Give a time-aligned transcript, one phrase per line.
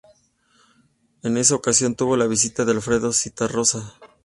[1.21, 3.93] En esa ocasión tuvo la visita de Alfredo Zitarrosa.